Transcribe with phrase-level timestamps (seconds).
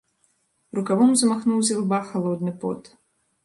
[0.79, 2.95] Рукавом змахнуў з ілба халодны пот.